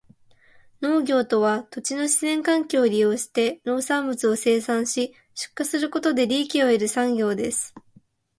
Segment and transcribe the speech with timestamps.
[0.81, 7.75] 農業とは、土地の自然環境を利用して農産物を生産し、出荷することで利益を得る産業です。